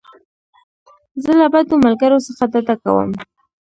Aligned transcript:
زه 1.23 1.31
له 1.39 1.47
بدو 1.53 1.75
ملګرو 1.85 2.17
څخه 2.25 2.43
ډډه 2.51 2.75
کوم. 2.83 3.09